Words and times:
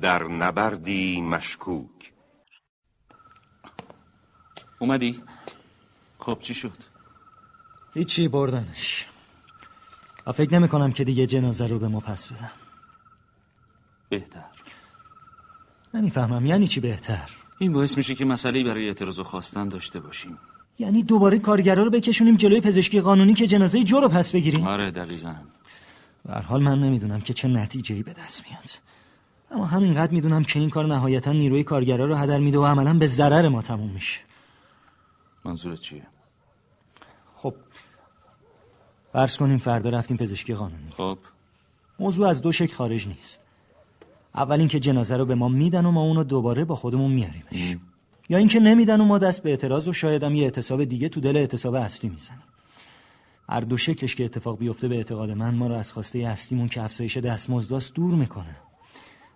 در 0.00 0.24
نبردی 0.24 1.20
مشکوک. 1.20 2.12
اومدی؟ 4.78 5.22
خب 6.18 6.38
چی 6.40 6.54
شد؟ 6.54 6.72
هیچی 7.94 8.28
بردنش. 8.28 9.06
فکر 10.34 10.54
نمی 10.54 10.68
کنم 10.68 10.92
که 10.92 11.04
دیگه 11.04 11.26
جنازه 11.26 11.66
رو 11.66 11.78
به 11.78 11.88
ما 11.88 12.00
پس 12.00 12.28
بدن. 12.28 12.50
بهتر. 14.08 14.44
نمی‌فهمم 15.94 16.46
یعنی 16.46 16.66
چی 16.66 16.80
بهتر؟ 16.80 17.30
این 17.58 17.72
باعث 17.72 17.96
میشه 17.96 18.14
که 18.14 18.24
مسئله 18.24 18.64
برای 18.64 18.86
اعتراض 18.86 19.18
و 19.18 19.24
خواستن 19.24 19.68
داشته 19.68 20.00
باشیم. 20.00 20.38
یعنی 20.78 21.02
دوباره 21.02 21.38
کارگرا 21.38 21.82
رو 21.82 21.90
بکشونیم 21.90 22.36
جلوی 22.36 22.60
پزشکی 22.60 23.00
قانونی 23.00 23.34
که 23.34 23.46
جنازه 23.46 23.84
جو 23.84 24.00
رو 24.00 24.08
پس 24.08 24.32
بگیریم؟ 24.32 24.66
آره 24.66 24.90
دقیقا. 24.90 25.34
در 26.26 26.42
حال 26.42 26.62
من 26.62 26.78
نمی‌دونم 26.78 27.20
که 27.20 27.34
چه 27.34 27.48
نتیجه 27.48 27.94
ای 27.94 28.02
به 28.02 28.12
دست 28.12 28.44
میاد. 28.48 28.70
اما 29.50 29.66
همینقدر 29.66 30.12
می‌دونم 30.12 30.44
که 30.44 30.60
این 30.60 30.70
کار 30.70 30.86
نهایتا 30.86 31.32
نیروی 31.32 31.64
کارگرا 31.64 32.04
رو 32.04 32.14
هدر 32.14 32.38
میده 32.38 32.58
و 32.58 32.64
عملا 32.64 32.94
به 32.94 33.06
ضرر 33.06 33.48
ما 33.48 33.62
تموم 33.62 33.90
میشه. 33.90 34.20
منظورت 35.44 35.80
چیه؟ 35.80 36.06
خب 37.36 37.54
فرض 39.12 39.36
کنیم 39.36 39.58
فردا 39.58 39.90
رفتیم 39.90 40.16
پزشکی 40.16 40.54
قانونی. 40.54 40.90
خب. 40.90 41.18
موضوع 41.98 42.28
از 42.28 42.40
دو 42.40 42.52
شکل 42.52 42.74
خارج 42.74 43.08
نیست. 43.08 43.40
اول 44.34 44.58
اینکه 44.58 44.80
جنازه 44.80 45.16
رو 45.16 45.24
به 45.24 45.34
ما 45.34 45.48
میدن 45.48 45.86
و 45.86 45.90
ما 45.90 46.00
اونو 46.00 46.24
دوباره 46.24 46.64
با 46.64 46.74
خودمون 46.74 47.10
میاریمش. 47.10 47.76
یا 48.28 48.38
اینکه 48.38 48.60
نمیدن 48.60 49.00
و 49.00 49.04
ما 49.04 49.18
دست 49.18 49.42
به 49.42 49.50
اعتراض 49.50 49.88
و 49.88 49.92
شاید 49.92 50.22
هم 50.22 50.34
یه 50.34 50.44
اعتصاب 50.44 50.84
دیگه 50.84 51.08
تو 51.08 51.20
دل 51.20 51.36
اعتصاب 51.36 51.74
اصلی 51.74 52.10
می‌زنیم 52.10 52.42
هر 53.48 53.60
دو 53.60 53.76
شکلش 53.76 54.14
که 54.14 54.24
اتفاق 54.24 54.58
بیفته 54.58 54.88
به 54.88 54.96
اعتقاد 54.96 55.30
من 55.30 55.54
ما 55.54 55.66
رو 55.66 55.74
از 55.74 55.92
خواسته 55.92 56.18
اصلیمون 56.18 56.68
که 56.68 56.82
افزایش 56.82 57.16
دستمزداست 57.16 57.94
دور 57.94 58.14
می‌کنه. 58.14 58.56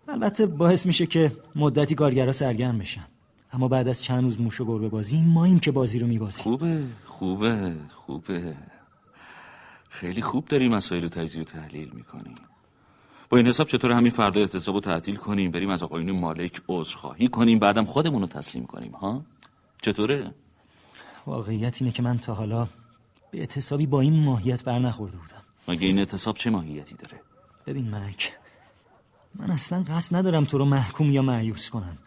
البته 0.08 0.46
باعث 0.46 0.86
میشه 0.86 1.06
که 1.06 1.32
مدتی 1.56 1.94
کارگرا 1.94 2.32
سرگرم 2.32 2.78
بشن. 2.78 3.04
اما 3.52 3.68
بعد 3.68 3.88
از 3.88 4.02
چند 4.02 4.24
روز 4.24 4.40
موش 4.40 4.60
و 4.60 4.64
گربه 4.64 4.88
بازی 4.88 5.22
ماییم 5.22 5.58
که 5.58 5.72
بازی 5.72 5.98
رو 5.98 6.06
میبازیم. 6.06 6.42
خوبه 6.42 6.84
خوبه 7.04 7.76
خوبه. 7.90 8.56
خیلی 9.88 10.22
خوب 10.22 10.44
داری 10.44 10.68
مسائل 10.68 11.02
رو 11.02 11.08
تجزیه 11.08 11.42
و 11.42 11.44
تحلیل 11.44 11.90
می‌کنی. 11.94 12.34
با 13.28 13.38
این 13.38 13.46
حساب 13.46 13.66
چطور 13.66 13.92
همین 13.92 14.10
فردا 14.10 14.40
اعتصاب 14.40 14.74
رو 14.74 14.80
تعطیل 14.80 15.16
کنیم 15.16 15.50
بریم 15.50 15.70
از 15.70 15.82
آقایون 15.82 16.10
مالک 16.10 16.62
عذرخواهی 16.68 17.28
کنیم 17.28 17.58
بعدم 17.58 17.84
خودمون 17.84 18.20
رو 18.22 18.28
تسلیم 18.28 18.66
کنیم 18.66 18.92
ها؟ 18.92 19.24
چطوره؟ 19.82 20.34
واقعیت 21.26 21.82
اینه 21.82 21.92
که 21.92 22.02
من 22.02 22.18
تا 22.18 22.34
حالا 22.34 22.68
به 23.30 23.38
اعتصابی 23.38 23.86
با 23.86 24.00
این 24.00 24.24
ماهیت 24.24 24.64
بر 24.64 24.78
نخورده 24.78 25.16
بودم. 25.16 25.42
مگه 25.68 25.86
این 25.86 25.98
اعتصاب 25.98 26.36
چه 26.36 26.50
ماهیتی 26.50 26.94
داره؟ 26.94 27.20
ببین 27.66 27.94
مک 27.94 28.32
من 29.38 29.50
اصلا 29.50 29.82
قصد 29.82 30.16
ندارم 30.16 30.44
تو 30.44 30.58
رو 30.58 30.64
محکوم 30.64 31.10
یا 31.10 31.22
معیوس 31.22 31.70
کنم. 31.70 31.98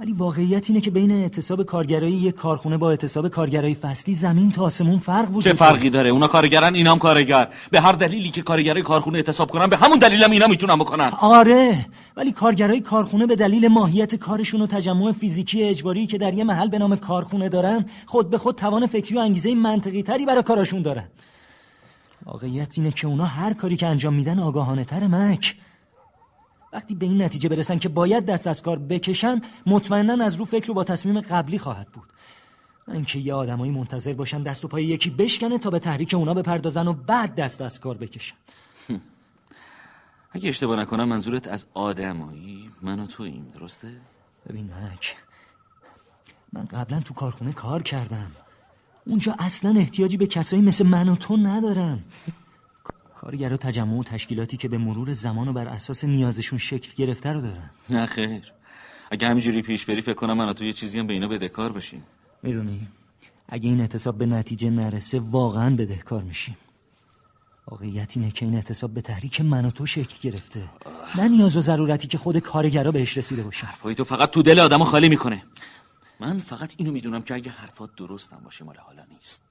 ولی 0.00 0.12
واقعیت 0.12 0.70
اینه 0.70 0.80
که 0.80 0.90
بین 0.90 1.10
اعتصاب 1.10 1.62
کارگرایی 1.62 2.14
یک 2.14 2.34
کارخونه 2.34 2.76
با 2.76 2.90
اعتصاب 2.90 3.28
کارگرای 3.28 3.74
فصلی 3.74 4.14
زمین 4.14 4.50
تا 4.50 4.62
آسمون 4.62 4.98
فرق 4.98 5.28
وجود 5.30 5.42
چه 5.42 5.52
فرقی 5.52 5.90
داره؟ 5.90 6.10
اونا 6.10 6.26
کارگرن 6.26 6.74
اینام 6.74 6.98
کارگر. 6.98 7.48
به 7.70 7.80
هر 7.80 7.92
دلیلی 7.92 8.30
که 8.30 8.42
کارگرای 8.42 8.82
کارخونه 8.82 9.18
اعتصاب 9.18 9.50
کنن 9.50 9.66
به 9.66 9.76
همون 9.76 9.98
دلیلم 9.98 10.30
اینا 10.30 10.46
می‌تونن 10.46 10.76
بکنن. 10.76 11.10
آره 11.20 11.86
ولی 12.16 12.32
کارگرای 12.32 12.80
کارخونه 12.80 13.26
به 13.26 13.36
دلیل 13.36 13.68
ماهیت 13.68 14.14
کارشون 14.14 14.62
و 14.62 14.66
تجمع 14.66 15.12
فیزیکی 15.12 15.62
اجباری 15.62 16.06
که 16.06 16.18
در 16.18 16.34
یه 16.34 16.44
محل 16.44 16.68
به 16.68 16.78
نام 16.78 16.96
کارخونه 16.96 17.48
دارن 17.48 17.86
خود 18.06 18.30
به 18.30 18.38
خود 18.38 18.54
توان 18.54 18.86
فکری 18.86 19.16
و 19.16 19.18
انگیزه 19.18 19.54
منطقی 19.54 20.02
تری 20.02 20.26
برای 20.26 20.42
کاراشون 20.42 20.82
دارن. 20.82 21.08
واقعیت 22.26 22.78
اینه 22.78 22.90
که 22.90 23.06
اونا 23.06 23.24
هر 23.24 23.52
کاری 23.52 23.76
که 23.76 23.86
انجام 23.86 24.14
میدن 24.14 24.38
آگاهانه 24.38 24.84
تر 24.84 25.06
مک. 25.06 25.56
وقتی 26.72 26.94
به 26.94 27.06
این 27.06 27.22
نتیجه 27.22 27.48
برسن 27.48 27.78
که 27.78 27.88
باید 27.88 28.26
دست 28.26 28.46
از 28.46 28.62
کار 28.62 28.78
بکشن 28.78 29.40
مطمئنا 29.66 30.24
از 30.24 30.34
رو 30.34 30.44
فکر 30.44 30.66
رو 30.66 30.74
با 30.74 30.84
تصمیم 30.84 31.20
قبلی 31.20 31.58
خواهد 31.58 31.88
بود. 31.88 32.12
اینکه 32.88 33.18
یه 33.18 33.34
آدمایی 33.34 33.72
منتظر 33.72 34.12
باشن 34.12 34.42
دست 34.42 34.64
و 34.64 34.68
پای 34.68 34.84
یکی 34.84 35.10
بشکنه 35.10 35.58
تا 35.58 35.70
به 35.70 35.78
تحریک 35.78 36.14
اونا 36.14 36.34
بپردازن 36.34 36.88
و 36.88 36.92
بعد 36.92 37.34
دست 37.34 37.60
از 37.60 37.80
کار 37.80 37.96
بکشن. 37.96 38.36
اگه 40.32 40.48
اشتباه 40.48 40.76
نکنم 40.80 41.08
منظورت 41.08 41.48
از 41.48 41.66
آدمایی؟ 41.74 42.70
من 42.82 43.00
و 43.00 43.06
تو 43.06 43.22
این 43.22 43.44
درسته؟ 43.44 44.00
ببین 44.48 44.64
مک 44.64 45.16
من 46.52 46.64
قبلا 46.64 47.00
تو 47.00 47.14
کارخونه 47.14 47.52
کار 47.52 47.82
کردم. 47.82 48.30
اونجا 49.06 49.34
اصلا 49.38 49.74
احتیاجی 49.76 50.16
به 50.16 50.26
کسایی 50.26 50.62
مثل 50.62 50.86
من 50.86 51.08
و 51.08 51.16
تو 51.16 51.36
ندارن. 51.36 51.98
کارگرا 53.28 53.56
تجمع 53.56 53.98
و 53.98 54.02
تشکیلاتی 54.02 54.56
که 54.56 54.68
به 54.68 54.78
مرور 54.78 55.12
زمان 55.12 55.48
و 55.48 55.52
بر 55.52 55.68
اساس 55.68 56.04
نیازشون 56.04 56.58
شکل 56.58 56.92
گرفته 56.96 57.32
رو 57.32 57.40
دارن. 57.40 57.70
نه 57.90 58.06
خیر. 58.06 58.52
اگه 59.10 59.28
همینجوری 59.28 59.62
پیش 59.62 59.84
بری 59.84 60.00
فکر 60.00 60.14
کنم 60.14 60.36
من 60.36 60.52
تو 60.52 60.64
یه 60.64 60.72
چیزی 60.72 60.98
هم 60.98 61.06
به 61.06 61.12
اینا 61.12 61.28
بدهکار 61.28 61.72
بشیم. 61.72 62.02
می‌دونی؟ 62.42 62.88
اگه 63.48 63.68
این 63.68 63.80
اعتصاب 63.80 64.18
به 64.18 64.26
نتیجه 64.26 64.70
نرسه 64.70 65.20
واقعا 65.20 65.76
بدهکار 65.76 66.22
میشیم. 66.22 66.56
واقعیت 67.66 68.16
اینه 68.16 68.30
که 68.30 68.44
این 68.44 68.54
اعتصاب 68.54 68.94
به 68.94 69.00
تحریک 69.00 69.40
من 69.40 69.64
و 69.64 69.70
تو 69.70 69.86
شکل 69.86 70.30
گرفته. 70.30 70.62
نه 71.16 71.28
نیاز 71.28 71.56
و 71.56 71.60
ضرورتی 71.60 72.08
که 72.08 72.18
خود 72.18 72.38
کارگرا 72.38 72.92
بهش 72.92 73.18
رسیده 73.18 73.42
باشن. 73.42 73.66
حرفای 73.66 73.94
تو 73.94 74.04
فقط 74.04 74.30
تو 74.30 74.42
دل 74.42 74.58
آدمو 74.60 74.84
خالی 74.84 75.08
می‌کنه. 75.08 75.42
من 76.20 76.38
فقط 76.38 76.74
اینو 76.76 76.92
می‌دونم 76.92 77.22
که 77.22 77.34
اگه 77.34 77.50
حرفات 77.50 77.90
درستم 77.96 78.40
باشه 78.44 78.64
مال 78.64 78.76
حالا 78.76 79.02
نیست. 79.12 79.47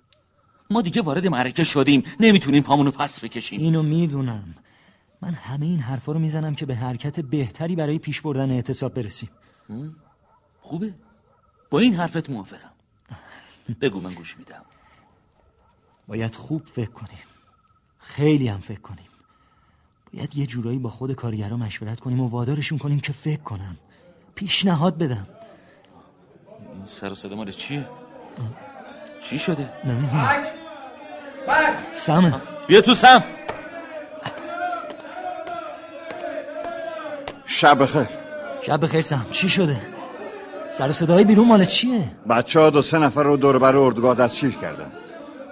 ما 0.70 0.82
دیگه 0.82 1.02
وارد 1.02 1.28
معرکه 1.28 1.64
شدیم. 1.64 2.04
نمی‌تونیم 2.20 2.64
پامونو 2.64 2.92
پس 2.92 3.24
بکشیم. 3.24 3.60
اینو 3.60 3.84
می‌دونم. 3.84 4.56
من 5.22 5.34
همه 5.34 5.66
این 5.66 5.80
حرفا 5.80 6.12
رو 6.12 6.20
می‌زنم 6.20 6.56
که 6.56 6.66
به 6.66 6.76
حرکت 6.76 7.20
بهتری 7.20 7.76
برای 7.76 8.00
پیش 8.00 8.22
بردن 8.22 8.52
اعتصاب 8.52 8.94
برسیم. 8.94 9.30
خوبه. 10.62 10.94
با 11.70 11.80
این 11.80 11.96
حرفت 11.96 12.30
موافقم. 12.30 12.72
بگو 13.82 14.02
من 14.02 14.14
گوش 14.14 14.38
میدم. 14.38 14.62
باید 16.08 16.36
خوب 16.36 16.66
فکر 16.66 16.92
کنیم. 16.92 17.20
خیلی 18.00 18.48
هم 18.48 18.60
فکر 18.60 18.80
کنیم. 18.82 19.08
باید 20.14 20.38
یه 20.38 20.46
جورایی 20.46 20.80
با 20.80 20.90
خود 20.90 21.14
کارگرا 21.14 21.58
مشورت 21.58 22.00
کنیم 22.00 22.20
و 22.20 22.28
وادارشون 22.28 22.78
کنیم 22.78 23.00
که 23.00 23.14
فکر 23.14 23.42
کنم 23.42 23.78
پیشنهاد 24.36 24.98
بدم. 24.98 25.28
این 26.74 26.86
سر 26.86 27.12
و 27.12 27.16
صدا 27.16 27.36
مال 27.36 27.52
چیه؟ 27.52 27.90
چی 29.20 29.40
شده؟ 29.40 29.70
نمی‌دونم. 29.84 30.30
سمه. 31.92 32.34
بیا 32.68 32.82
تو 32.82 32.94
سم. 32.94 33.24
شب 37.46 37.82
بخیر. 37.82 38.08
شب 38.62 38.82
بخیر 38.82 39.02
سم. 39.02 39.26
چی 39.32 39.50
شده؟ 39.50 39.78
سر 40.70 40.90
و 40.90 40.92
صدای 40.92 41.24
بیرون 41.24 41.48
مال 41.48 41.66
چیه؟ 41.66 42.04
بچه 42.30 42.60
ها 42.60 42.70
دو 42.70 42.82
سه 42.82 42.98
نفر 42.98 43.24
رو 43.24 43.38
دور 43.38 43.60
بر 43.60 43.76
اردوگاه 43.76 44.16
دستگیر 44.16 44.52
کردن. 44.52 44.92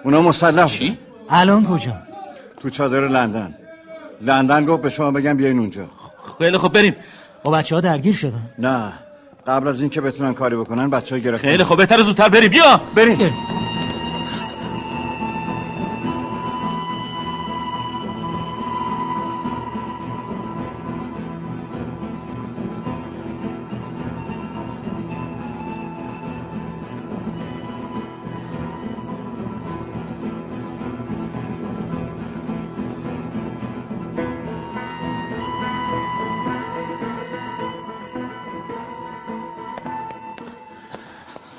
اونا 0.04 0.22
مسلح 0.22 0.66
چی؟ 0.66 0.98
الان 1.30 1.66
کجا؟ 1.66 1.96
تو 2.62 2.70
چادر 2.70 3.08
لندن. 3.08 3.54
لندن 4.20 4.64
گفت 4.64 4.82
به 4.82 4.88
شما 4.88 5.10
بگم 5.10 5.36
بیاین 5.36 5.58
اونجا. 5.58 5.86
خیلی 6.38 6.58
خب 6.58 6.68
بریم. 6.68 6.96
با 7.42 7.50
بچه 7.50 7.74
ها 7.74 7.80
درگیر 7.80 8.14
شدن؟ 8.14 8.50
نه. 8.58 8.92
قبل 9.46 9.68
از 9.68 9.80
اینکه 9.80 10.00
بتونن 10.00 10.34
کاری 10.34 10.56
بکنن 10.56 10.90
بچه 10.90 11.14
ها 11.14 11.18
گرفتن. 11.18 11.48
خیلی 11.48 11.64
خب 11.64 11.76
بهتر 11.76 12.02
زودتر 12.02 12.28
بریم. 12.28 12.50
بیا. 12.50 12.80
بریم. 12.94 13.32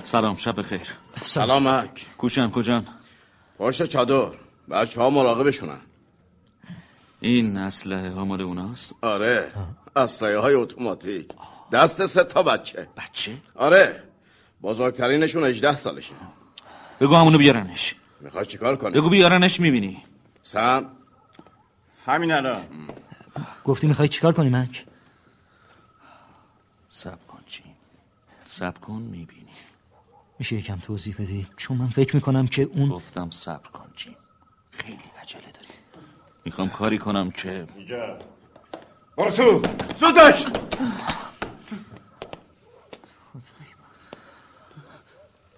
سلام 0.07 0.35
شب 0.35 0.59
بخیر. 0.59 0.87
سلامک. 1.23 2.05
کوشن 2.17 2.49
کجان؟ 2.49 2.87
پشت 3.57 3.83
چادر. 3.83 4.31
بچه 4.69 5.01
ها 5.01 5.09
مراقبشونن. 5.09 5.79
این 7.19 7.57
اسلحه 7.57 8.11
ها 8.11 8.25
مال 8.25 8.41
اوناست؟ 8.41 8.95
آره 9.01 9.51
اسلحه 9.95 10.37
های 10.37 10.53
اتوماتیک. 10.53 11.29
دست 11.71 12.05
سه 12.05 12.23
تا 12.23 12.43
بچه. 12.43 12.87
بچه؟ 12.97 13.37
آره 13.55 14.03
بزرگترینشون 14.63 15.43
18 15.43 15.75
سالشه. 15.75 16.13
بگو 16.99 17.15
همونو 17.15 17.37
بیارنش. 17.37 17.95
می‌خوای 18.21 18.45
چیکار 18.45 18.75
کنی؟ 18.75 18.91
بگو 18.91 19.09
بیارنش 19.09 19.59
می‌بینی. 19.59 20.03
سم. 20.41 20.91
همین 22.05 22.31
الان. 22.31 22.65
گفتی 23.63 23.87
می‌خوای 23.87 24.07
چیکار 24.07 24.33
کنی 24.33 24.49
مک؟ 24.49 24.85
سب 26.89 27.27
کن 27.27 27.39
چی؟ 27.45 27.63
سب 28.43 28.77
کن 28.77 29.01
می‌بینی. 29.01 29.47
میشه 30.39 30.55
یکم 30.55 30.79
توضیح 30.79 31.15
بدی؟ 31.15 31.47
چون 31.57 31.77
من 31.77 31.87
فکر 31.87 32.15
می‌کنم 32.15 32.47
که 32.47 32.61
اون 32.61 32.89
گفتم 32.89 33.29
صبر 33.29 33.69
کن 33.69 33.85
جیم. 33.95 34.15
خیلی 34.71 34.99
عجله 35.21 35.41
داری. 35.41 35.67
می‌خوام 36.45 36.69
کاری 36.69 36.97
کنم 36.97 37.31
که 37.31 37.67
اینجا. 37.75 38.17
برسو 39.17 39.61
زودش 39.95 40.45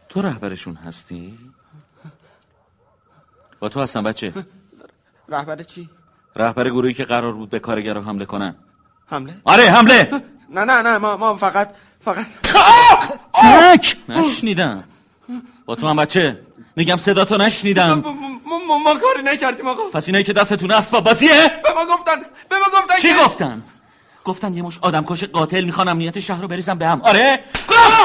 تو 0.09 0.21
رهبرشون 0.21 0.75
هستی؟ 0.75 1.37
با 3.59 3.69
تو 3.69 3.81
هستم 3.81 4.03
بچه. 4.03 4.33
رهبر 5.29 5.63
چی؟ 5.63 5.89
رهبر 6.35 6.69
گروهی 6.69 6.93
که 6.93 7.05
قرار 7.05 7.31
بود 7.31 7.49
به 7.49 7.59
کارگرها 7.59 8.03
حمله 8.03 8.25
کنن. 8.25 8.55
حمله؟ 9.07 9.33
آره 9.43 9.63
حمله! 9.63 10.09
نه 10.49 10.63
نه 10.63 10.81
نه 10.81 10.97
ما, 10.97 11.17
ما 11.17 11.35
فقط 11.35 11.75
فقط 11.99 12.25
مک 13.43 13.97
نشنیدم. 14.09 14.83
با 15.65 15.75
تو 15.75 15.87
هم 15.87 15.95
بچه. 15.95 16.39
میگم 16.75 16.97
صدا 16.97 17.25
تو 17.25 17.37
نشنیدم. 17.37 18.03
ما, 18.45 18.57
ما, 18.67 18.77
ما 18.77 18.93
کاری 18.93 19.23
نکردیم 19.23 19.67
آقا. 19.67 19.83
پس 19.83 20.07
اینایی 20.07 20.23
که 20.23 20.33
دستتون 20.33 20.71
اسباب 20.71 21.03
بازیه؟ 21.03 21.61
به 21.63 21.73
ما 21.73 21.95
گفتن. 21.95 22.15
به 22.49 22.59
ما 22.59 22.65
گفتن 22.79 22.97
چی 23.01 23.13
گفتن؟ 23.25 23.63
گفتن 24.25 24.53
یه 24.53 24.63
مش 24.63 24.77
آدم 24.81 25.05
کش 25.05 25.23
قاتل 25.23 25.63
می‌خوان 25.63 25.87
امنیت 25.87 26.19
شهر 26.19 26.41
رو 26.41 26.47
بریزم 26.47 26.77
به 26.77 26.87
هم. 26.87 27.01
آره؟ 27.01 27.43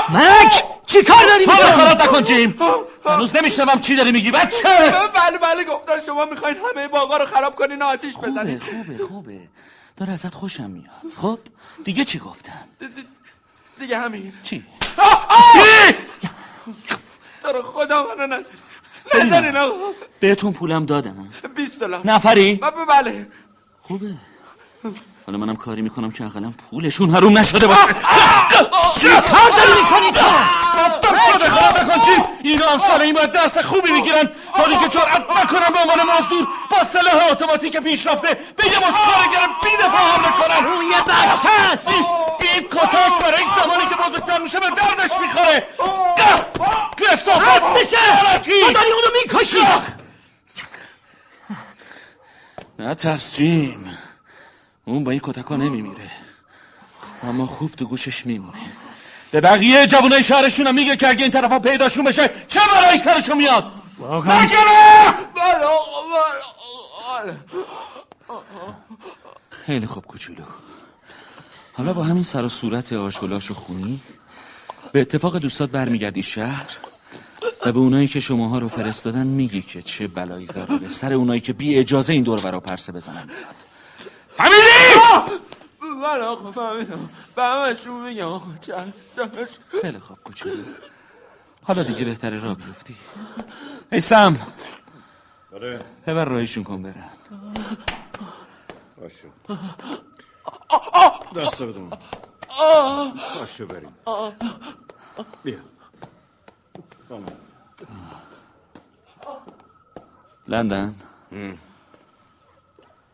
مک! 0.09 0.65
چی 0.87 1.03
کار 1.03 1.25
داری 1.27 1.45
تو 1.45 1.53
می‌کنی؟ 1.53 1.71
خراب 1.71 2.03
نکن 2.03 2.25
جیم 2.25 2.57
هنوز 3.07 3.37
نمیشنوم 3.37 3.81
چی 3.81 3.97
داری 3.97 4.13
میگی 4.13 4.31
بچه. 4.31 4.69
بله 5.15 5.39
بله 5.39 5.65
گفتن 5.65 6.01
شما 6.07 6.25
می‌خواین 6.25 6.57
همه 6.57 6.89
باغا 6.89 7.17
رو 7.17 7.27
خراب 7.27 7.55
کنین 7.55 7.83
و 7.83 7.85
آتیش 7.85 8.17
بزنین. 8.17 8.59
خوبه 8.59 9.05
خوبه. 9.09 9.41
داره 9.97 10.13
ازت 10.13 10.35
خوشم 10.35 10.71
میاد. 10.71 11.15
خب 11.17 11.39
دیگه 11.85 12.05
چی 12.05 12.19
گفتن؟ 12.19 12.65
دیگه 13.81 13.99
همین. 13.99 14.33
چی؟ 14.43 14.65
تو 17.43 17.49
رو 17.52 17.62
خدا 17.62 18.06
منو 18.06 18.26
نزنین 18.26 18.58
نزنین 19.14 19.56
آقا 19.56 19.75
بهتون 20.20 20.52
پولم 20.52 20.87
دادم. 20.87 21.29
20 21.56 21.81
دلار. 21.81 22.00
نفری؟ 22.05 22.61
بله. 22.88 23.26
خوبه. 23.82 24.14
حالا 25.26 25.38
منم 25.38 25.56
کاری 25.56 25.82
می‌کنم 25.82 26.11
که 26.11 26.25
اقلا 26.25 26.52
پولشون 26.70 27.11
حروم 27.11 27.38
نشده 27.38 27.67
باشه. 27.67 27.81
چی 28.94 29.06
کار 29.08 29.50
داری 29.50 29.82
می‌کنی 29.82 30.12
تو؟ 30.12 30.26
گفتم 30.79 31.14
خدا 31.14 31.49
خراب 31.49 31.79
نکن 31.79 32.00
چی؟ 32.05 32.23
اینا 32.49 32.67
هم 32.67 32.79
سال 32.79 33.02
این 33.02 33.14
باید 33.14 33.32
دست 33.32 33.62
خوبی 33.62 33.93
می‌گیرن. 33.93 34.31
حالی 34.52 34.76
که 34.76 34.88
جرأت 34.88 35.23
نکنم 35.31 35.73
به 35.73 35.79
عنوان 35.81 36.17
مزدور 36.19 36.49
با 36.70 36.85
سلاح 36.85 37.31
اتوماتیک 37.31 37.76
پیشرفته 37.76 38.38
به 38.56 38.67
یه 38.67 38.79
مش 38.79 38.94
کارگر 38.94 39.49
بی 39.62 39.76
دفاع 39.79 40.00
حمله 40.00 40.32
کنن 40.32 40.67
اون 40.67 40.85
یه 40.85 41.02
بچه 41.02 41.76
است 42.44 42.55
این 42.55 42.69
کتک 42.69 43.23
برای 43.23 43.41
این 43.43 43.49
زمانی 43.62 43.88
که 43.88 43.94
بزرگتر 43.94 44.38
میشه 44.43 44.61
به 44.61 44.67
دردش 44.67 45.11
می‌خوره. 45.20 45.67
هستشه! 47.41 47.96
تو 48.43 48.73
داری 48.73 48.91
اونو 48.91 49.08
می‌کشی! 49.23 49.58
نه 52.79 52.94
ترس 52.94 53.37
جیم 53.37 53.99
اون 54.85 55.05
با 55.05 55.11
این 55.11 55.20
کتکا 55.25 55.56
نمیمیره. 55.56 56.11
اما 57.23 57.46
خوب 57.46 57.70
تو 57.70 57.85
گوشش 57.85 58.26
میمونه. 58.26 58.58
به 59.31 59.41
بقیه 59.41 59.87
جوانای 59.87 60.23
شهرشون 60.23 60.67
هم 60.67 60.75
میگه 60.75 60.96
که 60.96 61.08
اگه 61.08 61.23
این 61.23 61.31
طرفا 61.31 61.58
پیداشون 61.58 62.05
بشه 62.05 62.31
چه 62.49 62.61
برای 62.73 62.99
سرشون 62.99 63.37
میاد؟ 63.37 63.73
واقعا. 63.99 64.38
بله 64.38 64.49
بله. 67.19 67.37
خیلی 69.67 69.87
خوب 69.87 70.06
کوچولو. 70.06 70.44
حالا 71.76 71.93
با 71.93 72.03
همین 72.03 72.23
سر 72.23 72.44
و 72.44 72.49
صورت 72.49 72.93
آشولاش 72.93 73.50
و 73.50 73.55
خونی؟ 73.55 74.00
به 74.93 75.00
اتفاق 75.00 75.38
دوستات 75.38 75.71
برمیگردی 75.71 76.23
شهر؟ 76.23 76.76
و 77.67 77.73
به 77.73 77.79
اونایی 77.79 78.09
که 78.09 78.21
شماها 78.21 78.59
رو 78.59 78.69
فرستادن 78.69 79.26
میگی 79.26 79.62
که 79.62 79.82
چه 79.82 80.09
بلایی 80.09 80.47
قراره. 80.47 80.88
سر 80.88 81.12
اونایی 81.12 81.41
که 81.41 81.53
بی 81.53 81.79
اجازه 81.79 82.12
این 82.12 82.23
دور 82.23 82.41
برا 82.41 82.61
پرسه 82.61 82.93
بزنن. 82.93 83.25
میاد 83.26 83.56
فهمیدی؟ 84.32 85.44
بله 86.03 86.25
آقا 86.25 86.53
فهمیدم. 86.53 87.09
به 87.37 87.43
همشون 87.43 88.09
میگم 88.09 88.27
آقا. 88.27 88.47
خیلی 89.82 89.99
خوب 89.99 90.19
کوچولو. 90.25 90.62
حالا 91.62 91.82
دیگه 91.82 92.05
بهتره 92.05 92.38
را 92.38 92.55
بیفتی. 92.55 92.97
ای 93.93 94.00
سم. 94.00 94.37
آره. 95.55 95.79
ببر 96.06 96.25
راهشون 96.25 96.65
کن 96.65 96.82
برن. 96.82 97.11
باشو 99.00 99.29
دست 101.37 101.62
بدون. 101.62 101.93
باشو 103.35 103.67
بریم. 103.67 103.94
بیا. 105.44 105.58
لندن؟ 110.49 110.94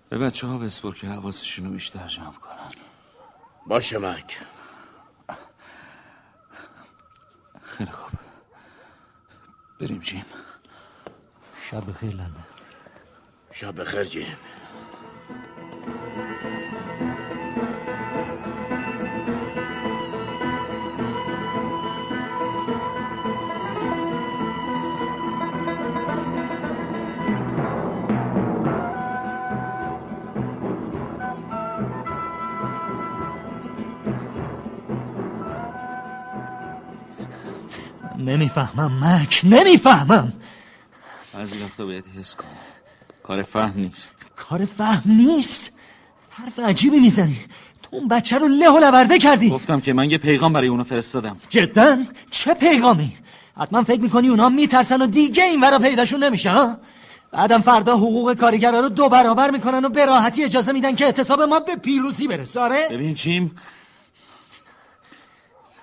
به 0.09 0.19
بچه 0.19 0.47
ها 0.47 0.59
بسپر 0.59 0.95
که 0.95 1.07
حواسشون 1.09 1.65
رو 1.67 1.73
بیشتر 1.73 2.07
جمع 2.07 2.33
کنن. 2.33 2.71
باشه 3.67 3.99
مک 3.99 4.39
خیلی 7.63 7.91
خوب. 7.91 8.21
بریم 9.81 9.99
جیم. 9.99 10.25
شب 11.71 11.91
بخیر 11.91 12.11
لندن. 12.11 12.45
شب 13.53 13.81
بخیر 13.81 14.05
جیم. 14.05 14.37
نمی‌فهمم 38.31 39.05
مک 39.05 39.41
نمی‌فهمم. 39.45 40.33
بعضی 41.35 41.59
وقتا 41.63 41.85
باید 41.85 42.05
حس 42.19 42.35
کن 42.35 42.45
کار 43.23 43.43
فهم 43.43 43.73
نیست. 43.77 44.15
کار 44.37 44.65
فهم 44.65 45.03
نیست؟ 45.13 45.73
حرف 46.31 46.59
عجیبی 46.59 47.01
می‌زنی. 47.01 47.37
تو 47.83 47.89
اون 47.97 48.09
بچه 48.09 48.39
رو 48.39 48.49
له 48.49 48.71
و 48.71 48.79
لورده 48.79 49.19
کردی. 49.19 49.51
گفتم 49.51 49.81
که 49.81 49.93
من 49.93 50.11
یه 50.11 50.19
پیغام 50.19 50.53
برای 50.53 50.69
اونو 50.69 50.85
فرستادم. 50.85 51.37
جدا؟ 51.49 51.99
چه 52.31 52.55
پیغامی؟ 52.55 53.13
حتما 53.57 53.83
فکر 53.83 54.01
می‌کنی 54.01 54.29
اونا 54.29 54.49
میترسن 54.49 55.03
و 55.03 55.07
دیگه 55.07 55.45
این 55.45 55.61
ورا 55.61 55.79
پیداشون 55.79 56.25
نمیشه 56.25 56.51
ها؟ 56.51 56.79
بعدم 57.33 57.61
فردا 57.61 57.97
حقوق 57.97 58.35
کارگرا 58.35 58.81
رو 58.81 58.89
دو 58.89 59.09
برابر 59.09 59.51
می‌کنن 59.51 59.85
و 59.85 59.89
به 59.89 60.07
راحتی 60.07 60.45
اجازه 60.45 60.73
میدن 60.73 60.95
که 60.97 61.05
اعتصاب 61.05 61.43
ما 61.43 61.61
به 61.61 61.77
پیروزی 61.77 62.29
برسه 62.29 62.61
آره؟ 62.61 62.89
ببین 62.91 63.15
جیم 63.15 63.57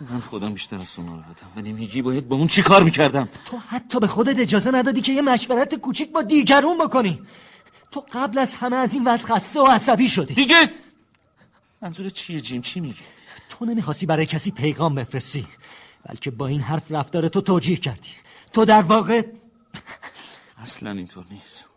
من 0.02 0.20
خودم 0.20 0.54
بیشتر 0.54 0.80
از 0.80 0.94
تو 0.94 1.02
ناراحتم. 1.02 1.48
ولی 1.56 1.74
میگی 1.74 2.02
باید 2.02 2.28
با 2.28 2.36
اون 2.36 2.48
چی 2.48 2.62
کار 2.62 2.84
می‌کردم؟ 2.84 3.30
تو 3.46 3.58
حتی 3.58 4.00
به 4.00 4.08
خودت 4.08 4.40
اجازه 4.40 4.72
ندادی 4.72 5.02
که 5.02 5.14
یه 5.14 5.22
مشورت 5.22 5.76
کوچیک 5.76 6.12
با 6.12 6.22
دیگرون 6.22 6.78
بکنی. 6.78 7.22
تو 7.92 8.06
قبل 8.12 8.38
از 8.38 8.56
همه 8.56 8.76
از 8.76 8.94
این 8.94 9.08
وضع 9.08 9.28
خسته 9.28 9.60
و 9.62 9.66
عصبی 9.66 10.08
شدی. 10.08 10.34
دیگه! 10.34 10.70
منظور 11.82 12.10
چیه 12.10 12.42
جیم؟ 12.42 12.62
چی 12.62 12.80
میگی؟ 12.80 13.04
تو 13.50 13.66
نمی‌خواستی 13.66 14.06
برای 14.06 14.26
کسی 14.26 14.52
پیغام 14.52 14.96
بفرستی 14.96 15.48
بلکه 16.06 16.32
با 16.32 16.48
این 16.48 16.62
حرف 16.62 16.92
رفتار 16.92 17.28
تو 17.28 17.42
توجیه 17.42 17.76
کردی. 17.76 18.10
تو 18.54 18.66
در 18.66 18.82
واقع 18.82 19.24
اصلا 20.58 20.92
اینطور 20.92 21.26
نیست. 21.32 21.70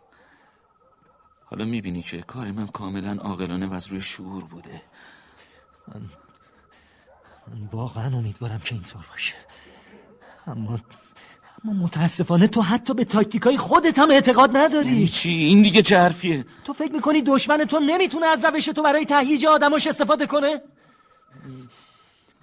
حالا 1.45 1.65
می‌بینی 1.65 2.01
که 2.01 2.21
کار 2.21 2.51
من 2.51 2.67
کاملا 2.67 3.21
عاقلانه 3.21 3.67
و 3.67 3.73
از 3.73 3.87
روی 3.87 4.01
شعور 4.01 4.43
بوده. 4.43 4.81
من 5.87 6.01
واقعا 7.71 8.17
امیدوارم 8.17 8.59
که 8.59 8.75
اینطور 8.75 9.05
باشه. 9.11 9.35
اما 10.47 10.79
اما 11.65 11.73
متاسفانه 11.73 12.47
تو 12.47 12.61
حتی 12.61 12.93
به 12.93 13.05
تاکتیکای 13.05 13.57
خودت 13.57 13.99
هم 13.99 14.11
اعتقاد 14.11 14.55
یعنی 14.55 14.65
نداری 14.65 15.07
چی؟ 15.07 15.29
این 15.29 15.61
دیگه 15.61 15.81
چه 15.81 15.97
حرفیه؟ 15.97 16.45
تو 16.63 16.73
فکر 16.73 16.91
می‌کنی 16.91 17.21
دشمن 17.21 17.65
تو 17.65 17.79
نمی‌تونه 17.79 18.25
از 18.25 18.45
روش 18.45 18.65
تو 18.65 18.83
برای 18.83 19.05
تهییج 19.05 19.45
آدماش 19.45 19.87
استفاده 19.87 20.27
کنه؟ 20.27 20.61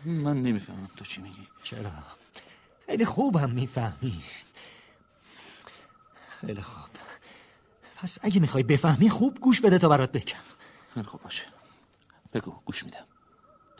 من 0.05 0.43
نمی‌فهمم. 0.43 0.91
تو 0.97 1.05
چی 1.05 1.21
میگی؟ 1.21 1.49
چرا؟ 1.63 1.91
خیلی 2.87 3.05
خوبم 3.05 3.51
می‌فهمی. 3.51 4.23
خیلی 6.41 6.63
خوب. 6.63 6.91
پس 7.97 8.19
اگه 8.23 8.41
می‌خوای 8.41 8.63
بفهمی 8.63 9.11
خوب 9.11 9.39
گوش 9.41 9.61
بده 9.61 9.79
تا 9.79 9.89
برات 9.89 10.13
بگم. 10.13 10.45
خیلی 10.95 11.07
خوب 11.07 11.23
باشه. 11.23 11.45
بگو 12.33 12.51
گوش 12.65 12.85
میدم. 12.85 13.05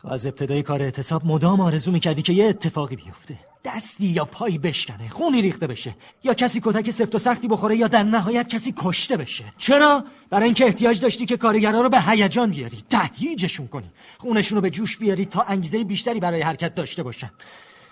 تو 0.01 0.07
از 0.07 0.25
ابتدای 0.25 0.63
کار 0.63 0.81
اعتصاب 0.81 1.25
مدام 1.25 1.61
آرزو 1.61 1.91
می‌کردی 1.91 2.21
که 2.21 2.33
یه 2.33 2.45
اتفاقی 2.45 2.95
بیفته. 2.95 3.37
دستی 3.65 4.07
یا 4.07 4.25
پایی 4.25 4.57
بشکنه 4.57 5.09
خونی 5.09 5.41
ریخته 5.41 5.67
بشه 5.67 5.95
یا 6.23 6.33
کسی 6.33 6.59
کتک 6.63 6.91
سفت 6.91 7.15
و 7.15 7.19
سختی 7.19 7.47
بخوره 7.47 7.77
یا 7.77 7.87
در 7.87 8.03
نهایت 8.03 8.49
کسی 8.49 8.73
کشته 8.77 9.17
بشه. 9.17 9.43
چرا؟ 9.57 10.03
برای 10.29 10.45
اینکه 10.45 10.65
احتیاج 10.65 11.01
داشتی 11.01 11.25
که 11.25 11.37
کارگرا 11.37 11.81
رو 11.81 11.89
به 11.89 12.01
هیجان 12.01 12.49
بیاری 12.49 12.77
تهییجشون 12.89 13.67
کنی. 13.67 13.91
خونشون 14.17 14.55
رو 14.55 14.61
به 14.61 14.69
جوش 14.69 14.97
بیاری 14.97 15.25
تا 15.25 15.41
انگیزه 15.41 15.83
بیشتری 15.83 16.19
برای 16.19 16.41
حرکت 16.41 16.75
داشته 16.75 17.03
باشن. 17.03 17.31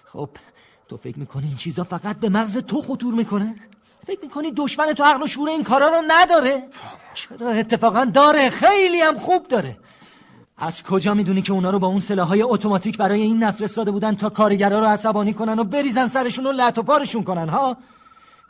خب 0.05 0.29
تو 0.87 0.97
فکر 0.97 1.19
می‌کنی 1.19 1.47
این 1.47 1.55
چیزا 1.55 1.83
فقط 1.83 2.19
به 2.19 2.29
مغز 2.29 2.57
تو 2.57 2.81
خطور 2.81 3.13
می‌کنه؟ 3.13 3.55
فکر 4.07 4.19
می‌کنی 4.21 4.51
دشمن 4.51 4.93
تو 4.93 5.03
عقل 5.03 5.23
و 5.23 5.27
شعور 5.27 5.49
این 5.49 5.63
کارا 5.63 5.89
رو 5.89 6.03
نداره؟ 6.07 6.63
چرا؟ 7.13 7.49
اتفاقا 7.49 8.05
داره 8.05 8.49
خیلی 8.49 9.01
هم 9.01 9.17
خوب 9.17 9.47
داره. 9.47 9.77
از 10.57 10.83
کجا 10.83 11.13
می‌دونی 11.13 11.41
که 11.41 11.53
اونا 11.53 11.69
رو 11.69 11.79
با 11.79 11.87
اون 11.87 11.99
سلاحهای 11.99 12.41
اتوماتیک 12.41 12.97
برای 12.97 13.21
این 13.21 13.43
نفرستاده 13.43 13.91
بودن 13.91 14.15
تا 14.15 14.29
کارگرا 14.29 14.79
رو 14.79 14.85
عصبانی 14.85 15.33
کنن 15.33 15.59
و 15.59 15.63
بریزن 15.63 16.07
سرشون 16.07 16.47
و 16.47 16.51
لط 16.51 16.77
و 16.77 16.83
پارشون 16.83 17.23
کنن 17.23 17.49
ها؟ 17.49 17.77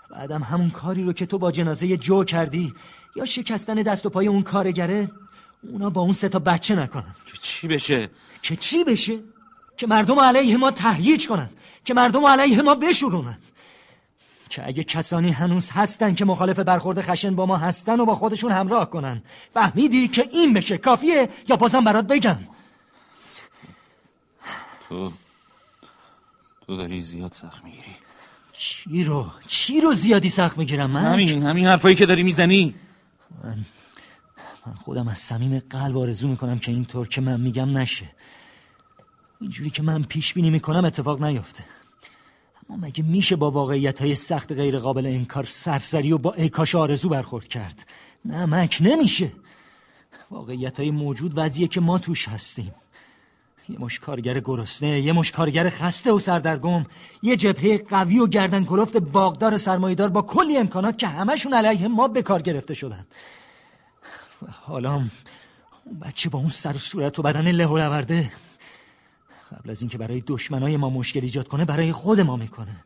بعدم 0.10 0.44
همون 0.44 0.70
کاری 0.70 1.04
رو 1.04 1.14
که 1.14 1.26
تو 1.26 1.38
با 1.38 1.52
جنازه 1.52 1.98
جو 1.98 2.24
کردی 2.24 2.74
یا 3.16 3.26
شکستن 3.26 3.76
دست 3.76 4.06
و 4.06 4.10
پای 4.10 4.28
اون 4.28 4.42
کارگره 4.42 5.12
اونا 5.72 5.90
با 5.90 6.02
اون 6.02 6.14
سه 6.14 6.30
تا 6.30 6.40
بچه 6.40 6.76
نکنن. 6.76 7.16
که 7.26 7.38
چی 7.42 7.68
بشه؟ 7.68 8.10
که 8.42 8.56
چی 8.56 8.84
بشه؟ 8.84 9.20
که 9.78 9.88
مردم 9.88 10.20
علیه 10.20 10.58
ما 10.58 10.72
تهییج 10.72 11.28
کنن 11.28 11.50
که 11.86 11.94
مردم 11.94 12.26
علیه 12.26 12.62
ما 12.62 12.76
بشورونن. 12.76 13.38
که 14.50 14.68
اگه 14.68 14.84
کسانی 14.84 15.32
هنوز 15.32 15.70
هستن 15.70 16.14
که 16.14 16.26
مخالف 16.26 16.60
برخورد 16.60 17.02
خشن 17.02 17.36
با 17.36 17.46
ما 17.46 17.58
هستن 17.58 18.00
و 18.00 18.06
با 18.06 18.16
خودشون 18.16 18.52
همراه 18.52 18.90
کنن. 18.90 19.22
فهمیدی 19.54 20.08
که 20.08 20.30
این 20.32 20.54
بشه 20.54 20.78
کافیه 20.78 21.30
یا 21.50 21.56
بازم 21.56 21.84
برات 21.84 22.08
بگم؟ 22.08 22.38
تو 24.90 25.12
تو 26.68 26.78
داری 26.78 27.02
زیاد 27.02 27.32
سخت 27.32 27.64
می‌گیری. 27.64 27.96
چی 28.54 29.04
رو 29.04 29.32
چی 29.48 29.82
رو 29.82 29.94
زیادی 29.94 30.30
سخت 30.30 30.58
می‌گیرم 30.58 30.92
من 30.92 31.06
همین 31.06 31.44
همین 31.44 31.68
حرفایی 31.68 31.96
که 31.96 32.06
داری 32.06 32.24
می‌زنی. 32.24 32.76
من 33.44 34.74
خودم 34.74 35.08
از 35.08 35.18
صمیم 35.18 35.60
قلب 35.60 35.98
آرزو 35.98 36.28
می‌کنم 36.28 36.60
که 36.60 36.72
اینطور 36.72 37.08
که 37.08 37.22
من 37.22 37.42
میگم 37.42 37.78
نشه. 37.78 38.10
اینجوری 39.42 39.70
که 39.70 39.84
من 39.84 40.04
پیش 40.04 40.34
بینی 40.34 40.50
می‌کنم 40.50 40.86
اتفاق 40.86 41.24
نیفته. 41.24 41.64
اما 42.70 42.88
مگه 42.88 43.04
میشه 43.04 43.36
با 43.36 43.52
واقعیت 43.52 44.02
های 44.02 44.16
سخت 44.16 44.52
غیر 44.52 44.80
قابل 44.80 45.06
انکار 45.06 45.44
سرسری 45.44 46.12
و 46.12 46.18
با 46.18 46.34
ایکاش 46.34 46.76
آرزو 46.76 47.10
برخورد 47.10 47.48
کرد؟ 47.48 47.88
نه 48.26 48.70
نمیشه. 48.82 49.32
واقعیت 50.32 50.80
های 50.80 50.92
موجود 50.92 51.34
وضعیه 51.36 51.68
که 51.68 51.82
ما 51.82 51.98
توش 51.98 52.28
هستیم. 52.28 52.72
یه 53.70 53.80
مش 53.80 54.00
کارگر 54.00 54.40
گرسنه 54.40 55.00
یه 55.00 55.14
مش 55.14 55.32
کارگر 55.32 55.70
خسته 55.70 56.12
و 56.12 56.20
سردرگم 56.20 56.86
یه 57.24 57.36
جبهه 57.36 57.78
قوی 57.78 58.20
و 58.20 58.28
گردن 58.28 58.66
کلفت 58.66 58.98
باغدار 58.98 59.58
سرمایدار 59.58 60.10
با 60.10 60.22
کلی 60.22 60.58
امکانات 60.58 60.98
که 60.98 61.08
همشون 61.08 61.54
علیه 61.54 61.88
ما 61.88 62.08
به 62.08 62.22
کار 62.22 62.42
گرفته 62.42 62.74
شدن. 62.74 63.06
حالا 64.62 64.94
اون 64.94 65.12
بچه 66.02 66.30
با 66.30 66.40
اون 66.40 66.50
سر 66.50 66.76
و 66.76 66.78
صورت 66.78 67.20
و 67.20 67.22
بدن 67.22 67.52
له 67.52 67.68
قبل 69.52 69.70
از 69.70 69.82
اینکه 69.82 69.98
برای 69.98 70.24
دشمنای 70.28 70.78
ما 70.78 70.90
مشکل 70.90 71.20
ایجاد 71.24 71.48
کنه 71.48 71.66
برای 71.66 71.92
خود 71.92 72.20
ما 72.20 72.36
می‌کنه. 72.36 72.84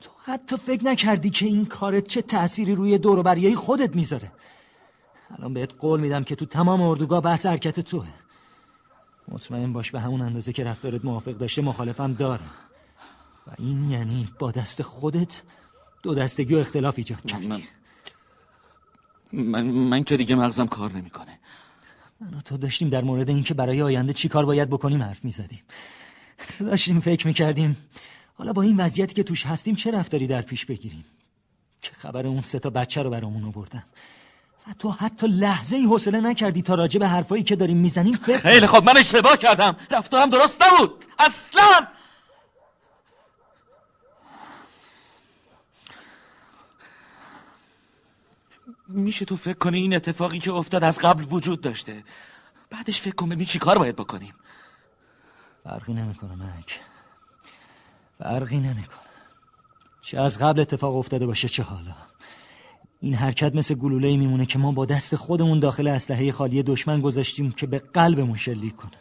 تو 0.00 0.10
حتی 0.24 0.56
فکر 0.56 0.84
نکردی 0.84 1.30
که 1.30 1.46
این 1.46 1.66
کارت 1.66 2.06
چه 2.06 2.22
تأثیری 2.22 2.74
روی 2.74 2.98
دور 2.98 3.18
و 3.18 3.54
خودت 3.54 3.96
می‌ذاره. 3.96 4.32
الان 5.30 5.54
بهت 5.54 5.74
قول 5.80 6.00
میدم 6.00 6.24
که 6.24 6.36
تو 6.36 6.46
تمام 6.46 6.82
اردوگاه 6.82 7.20
بحث 7.20 7.46
حرکت 7.46 7.80
توه. 7.80 8.06
مطمئن 9.28 9.72
باش 9.72 9.90
به 9.90 10.00
همون 10.00 10.20
اندازه 10.20 10.52
که 10.52 10.64
رفتارت 10.64 11.04
موافق 11.04 11.32
داشته 11.32 11.62
مخالفم 11.62 12.12
داره. 12.12 12.42
و 13.46 13.50
این 13.58 13.90
یعنی 13.90 14.28
با 14.38 14.50
دست 14.50 14.82
خودت 14.82 15.42
دو 16.02 16.14
دستگی 16.14 16.54
و 16.54 16.58
اختلاف 16.58 16.94
ایجاد 16.98 17.26
کردی. 17.26 17.48
من, 17.48 17.62
من, 19.32 19.62
من 19.66 20.04
که 20.04 20.16
دیگه 20.16 20.34
مغزم 20.34 20.66
کار 20.66 20.92
نمی‌کنه. 20.92 21.38
من 22.20 22.40
تو 22.40 22.56
داشتیم 22.56 22.88
در 22.88 23.04
مورد 23.04 23.28
اینکه 23.28 23.54
برای 23.54 23.82
آینده 23.82 24.12
چی 24.12 24.28
کار 24.28 24.44
باید 24.44 24.70
بکنیم 24.70 25.02
حرف 25.02 25.24
می‌زدیم. 25.24 25.62
داشتیم 26.60 27.00
فکر 27.00 27.26
می‌کردیم 27.26 27.76
حالا 28.34 28.52
با 28.52 28.62
این 28.62 28.76
وضعیتی 28.76 29.14
که 29.14 29.22
توش 29.22 29.46
هستیم 29.46 29.74
چه 29.74 29.90
رفتاری 29.90 30.26
در 30.26 30.42
پیش 30.42 30.66
بگیریم؟ 30.66 31.04
چه 31.80 31.92
خبر 31.92 32.26
اون 32.26 32.40
سه 32.40 32.58
تا 32.58 32.70
بچه 32.70 33.02
رو 33.02 33.10
برامون 33.10 33.44
آوردن؟ 33.44 33.84
و 34.68 34.74
تو 34.78 34.90
حتی 34.90 35.26
لحظه 35.26 35.76
ای 35.76 35.84
حوصله 35.84 36.20
نکردی 36.20 36.62
تا 36.62 36.74
راجع 36.74 37.00
به 37.00 37.08
حرفایی 37.08 37.42
که 37.42 37.56
داریم 37.56 37.76
می‌زنیم 37.76 38.12
فکر 38.12 38.38
خیلی 38.38 38.66
خب 38.66 38.84
من 38.84 38.96
اشتباه 38.96 39.36
کردم. 39.36 39.76
رفتارم 39.90 40.30
درست 40.30 40.62
نبود. 40.62 41.04
اصلا! 41.18 41.86
میشه 48.88 49.24
تو 49.24 49.36
فکر 49.36 49.58
کنی 49.58 49.78
این 49.78 49.94
اتفاقی 49.94 50.38
که 50.38 50.52
افتاد 50.52 50.84
از 50.84 50.98
قبل 50.98 51.24
وجود 51.30 51.60
داشته؟ 51.60 52.04
بعدش 52.70 53.00
فکر 53.00 53.14
کن 53.14 53.28
ببین 53.28 53.44
چی 53.44 53.58
کار 53.58 53.78
باید 53.78 53.96
بکنیم. 53.96 54.34
فرقی 55.64 55.92
نمی‌کنه 55.92 56.34
مک. 56.34 56.80
فرقی 58.18 58.60
نمی‌کنه. 58.60 58.98
چه 60.02 60.20
از 60.20 60.38
قبل 60.38 60.60
اتفاق 60.60 60.96
افتاده 60.96 61.26
باشه 61.26 61.48
چه 61.48 61.62
حالا. 61.62 61.94
این 63.00 63.14
حرکت 63.14 63.54
مثل 63.54 63.74
گلوله 63.74 64.16
میمونه 64.16 64.46
که 64.46 64.58
ما 64.58 64.72
با 64.72 64.86
دست 64.86 65.16
خودمون 65.16 65.60
داخل 65.60 65.86
اسلحه 65.86 66.32
خالی 66.32 66.62
دشمن 66.62 67.00
گذاشتیم 67.00 67.52
که 67.52 67.66
به 67.66 67.78
قلبمون 67.78 68.36
شلیک 68.36 68.76
کنه. 68.76 68.98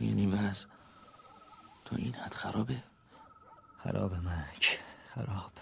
یعنی 0.00 0.26
وز 0.26 0.66
تو 1.84 1.96
این 1.96 2.14
حد 2.14 2.34
خرابه؟ 2.34 2.82
خرابه 3.84 4.16
مک. 4.18 4.80
خراب. 5.14 5.52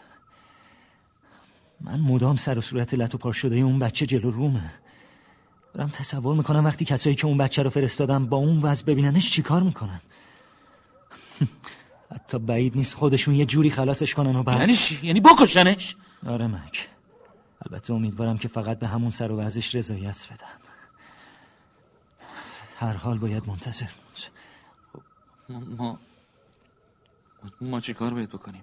من 1.84 2.00
مدام 2.00 2.36
سر 2.36 2.58
و 2.58 2.60
صورت 2.60 2.94
لط 2.94 3.14
و 3.14 3.18
پار 3.18 3.32
شده 3.32 3.56
اون 3.56 3.78
بچه 3.78 4.06
جلو 4.06 4.30
رومه. 4.30 4.70
دارم 5.74 5.88
تصور 5.88 6.36
می‌کنم 6.36 6.64
وقتی 6.64 6.84
کسایی 6.84 7.16
که 7.16 7.26
اون 7.26 7.38
بچه 7.38 7.62
رو 7.62 7.70
فرستادم 7.70 8.26
با 8.26 8.36
اون 8.36 8.62
وضع 8.62 8.84
ببیننش 8.84 9.30
چیکار 9.30 9.62
می‌کنن. 9.62 10.00
حتی 12.14 12.38
بعید 12.38 12.76
نیست 12.76 12.94
خودشون 12.94 13.34
یه 13.34 13.46
جوری 13.46 13.70
خلاصش 13.70 14.14
کنن 14.14 14.36
و 14.36 14.42
بعد 14.42 14.60
یعنی؟ 14.60 14.76
یعنی 15.02 15.20
بکشنش؟ 15.20 15.96
آره 16.26 16.46
مک. 16.46 16.88
البته 17.66 17.92
امیدوارم 17.92 18.38
که 18.38 18.48
فقط 18.48 18.78
به 18.78 18.86
همون 18.86 19.10
سر 19.10 19.32
و 19.32 19.36
وضعش 19.36 19.74
رضایت 19.74 20.26
بدن. 20.26 20.46
هر 22.78 22.92
حال 22.92 23.18
باید 23.18 23.48
منتظر 23.48 23.86
ما 25.48 25.98
ما 27.60 27.80
چی 27.80 27.94
کار 27.94 28.14
باید 28.14 28.28
بکنیم؟ 28.28 28.62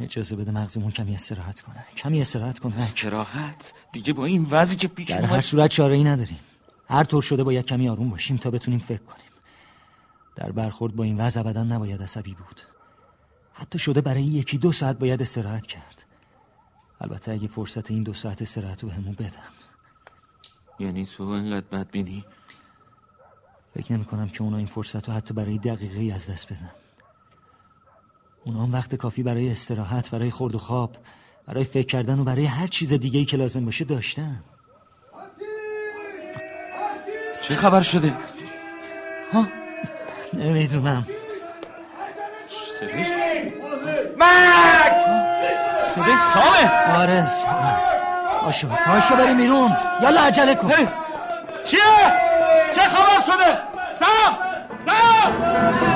اجازه 0.00 0.36
بده 0.36 0.50
مغزمون 0.50 0.90
کمی 0.90 1.14
استراحت 1.14 1.60
کنه. 1.60 1.86
کمی 1.96 2.20
استراحت 2.20 2.58
کنه. 2.58 2.76
استراحت؟ 2.76 3.72
دیگه 3.92 4.12
با 4.12 4.24
این 4.24 4.46
وضعی 4.50 4.76
که 4.76 4.88
پیش 4.88 5.08
در 5.08 5.24
هر 5.24 5.40
صورت 5.40 5.70
چاره 5.70 5.94
ای 5.94 6.04
نداریم. 6.04 6.38
هر 6.88 7.04
طور 7.04 7.22
شده 7.22 7.44
باید 7.44 7.66
کمی 7.66 7.88
آروم 7.88 8.10
باشیم 8.10 8.36
تا 8.36 8.50
بتونیم 8.50 8.78
فکر 8.78 9.02
کنیم. 9.02 9.26
در 10.36 10.52
برخورد 10.52 10.96
با 10.96 11.04
این 11.04 11.20
وضع 11.20 11.40
ابدا 11.40 11.64
نباید 11.64 12.02
عصبی 12.02 12.34
بود. 12.34 12.60
حتی 13.52 13.78
شده 13.78 14.00
برای 14.00 14.22
یکی 14.22 14.58
دو 14.58 14.72
ساعت 14.72 14.98
باید 14.98 15.22
استراحت 15.22 15.66
کرد. 15.66 16.04
البته 17.00 17.32
اگه 17.32 17.48
فرصت 17.48 17.90
این 17.90 18.02
دو 18.02 18.14
ساعت 18.14 18.42
استراحت 18.42 18.84
رو 18.84 18.90
همون 18.90 19.12
بدن. 19.12 19.30
یعنی 20.78 21.06
تو 21.06 21.22
انقدر 21.22 21.66
بدبینی؟ 21.66 22.24
فکر 23.74 23.92
نمی 23.92 24.04
کنم 24.04 24.28
که 24.28 24.42
اونا 24.42 24.56
این 24.56 24.66
فرصت 24.66 25.08
رو 25.08 25.14
حتی 25.14 25.34
برای 25.34 25.58
دقیقه 25.58 26.14
از 26.14 26.30
دست 26.30 26.52
بدن. 26.52 26.70
اونا 28.46 28.62
هم 28.62 28.72
وقت 28.72 28.94
کافی 28.94 29.22
برای 29.22 29.50
استراحت 29.50 30.10
برای 30.10 30.30
خورد 30.30 30.54
و 30.54 30.58
خواب 30.58 30.96
برای 31.46 31.64
فکر 31.64 31.86
کردن 31.86 32.18
و 32.18 32.24
برای 32.24 32.44
هر 32.44 32.66
چیز 32.66 32.92
دیگه 32.92 33.18
ای 33.18 33.24
که 33.24 33.36
لازم 33.36 33.64
باشه 33.64 33.84
داشتن 33.84 34.44
چه 37.40 37.54
خبر 37.54 37.82
شده؟ 37.82 38.12
ها؟ 39.32 39.46
نمی‌دونم 40.34 41.06
صدایش؟ 42.48 43.08
مک! 44.18 45.00
صدای 45.84 46.16
سامه 46.16 46.96
آره 46.96 47.26
سامه 47.26 47.76
پاشو 48.40 48.68
پاشو 48.68 49.16
بریم 49.16 49.36
بیرون 49.36 49.76
یالا 50.02 50.20
عجله 50.20 50.54
کن 50.54 50.68
چیه؟ 51.64 51.80
چه 52.74 52.80
خبر 52.80 53.20
شده؟ 53.26 53.58
سام! 53.92 54.38
سام! 54.86 55.95